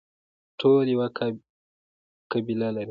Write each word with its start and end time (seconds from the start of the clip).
ټول 0.59 0.85
یوه 0.93 1.07
قبله 2.31 2.67
لري 2.75 2.79